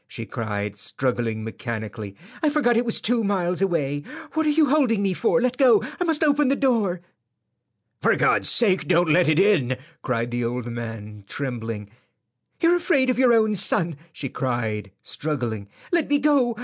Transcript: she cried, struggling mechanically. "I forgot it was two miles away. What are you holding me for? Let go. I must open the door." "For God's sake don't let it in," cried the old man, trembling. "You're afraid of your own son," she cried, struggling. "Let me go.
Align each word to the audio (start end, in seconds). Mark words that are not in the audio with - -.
she 0.07 0.25
cried, 0.25 0.75
struggling 0.75 1.43
mechanically. 1.43 2.15
"I 2.41 2.49
forgot 2.49 2.75
it 2.75 2.85
was 2.85 2.99
two 2.99 3.23
miles 3.23 3.61
away. 3.61 4.01
What 4.33 4.47
are 4.47 4.49
you 4.49 4.67
holding 4.67 5.03
me 5.03 5.13
for? 5.13 5.39
Let 5.39 5.57
go. 5.57 5.83
I 5.99 6.03
must 6.03 6.23
open 6.23 6.47
the 6.47 6.55
door." 6.55 7.01
"For 8.01 8.15
God's 8.15 8.49
sake 8.49 8.87
don't 8.87 9.09
let 9.11 9.29
it 9.29 9.37
in," 9.37 9.77
cried 10.01 10.31
the 10.31 10.43
old 10.43 10.65
man, 10.65 11.23
trembling. 11.27 11.87
"You're 12.59 12.77
afraid 12.77 13.11
of 13.11 13.19
your 13.19 13.31
own 13.31 13.55
son," 13.55 13.95
she 14.11 14.27
cried, 14.27 14.89
struggling. 15.03 15.67
"Let 15.91 16.09
me 16.09 16.17
go. 16.17 16.57